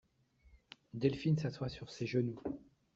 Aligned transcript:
Delphine 0.95 1.37
s'assoit 1.37 1.69
sur 1.69 1.91
ses 1.91 2.07
genoux. 2.07 2.41